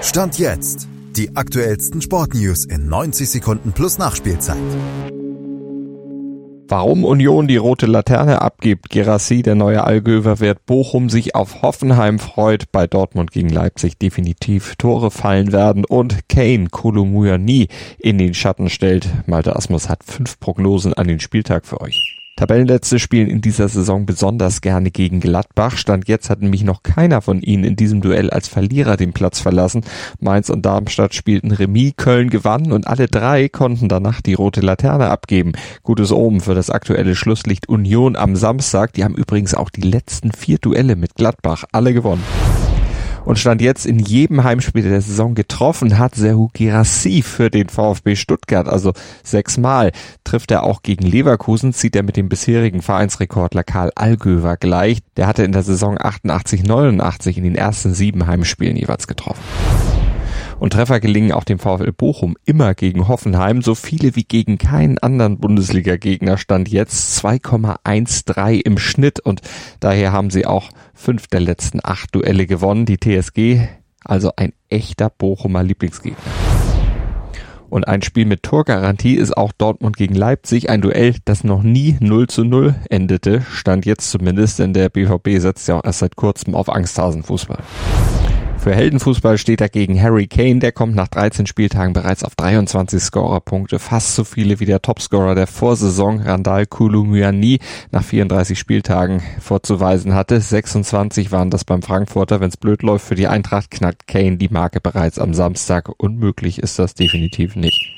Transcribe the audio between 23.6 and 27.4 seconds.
Saison besonders gerne gegen Gladbach. Stand jetzt hat nämlich noch keiner